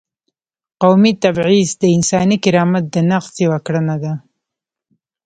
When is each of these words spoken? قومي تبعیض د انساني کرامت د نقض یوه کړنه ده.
قومي 0.81 1.11
تبعیض 1.23 1.69
د 1.81 1.83
انساني 1.95 2.37
کرامت 2.43 2.83
د 2.89 2.95
نقض 3.09 3.33
یوه 3.45 3.59
کړنه 3.65 3.95
ده. 4.03 4.13